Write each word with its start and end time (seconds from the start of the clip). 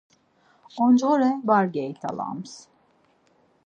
Oncğore 0.83 1.31
var 1.47 1.65
geyt̆alams. 1.73 2.53